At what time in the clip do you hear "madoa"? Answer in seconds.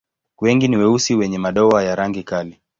1.37-1.83